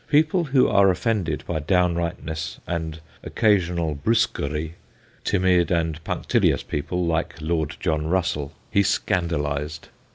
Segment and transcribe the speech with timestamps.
[0.09, 4.73] People who are offended by down rightness and occasional brusquerie
[5.23, 9.89] timid and punctilious people like Lord John Russell he scandalised.